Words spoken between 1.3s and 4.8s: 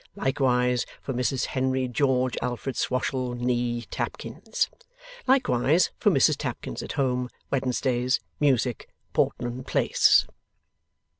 Henry George Alfred Swoshle NEE Tapkins.